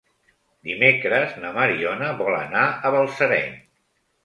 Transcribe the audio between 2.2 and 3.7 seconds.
vol anar a Balsareny.